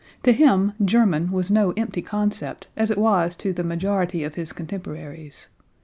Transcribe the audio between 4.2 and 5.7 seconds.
of his contemporaries.